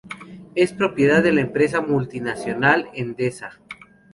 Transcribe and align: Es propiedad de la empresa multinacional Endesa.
Es 0.55 0.73
propiedad 0.73 1.21
de 1.21 1.31
la 1.31 1.41
empresa 1.41 1.79
multinacional 1.79 2.89
Endesa. 2.95 3.59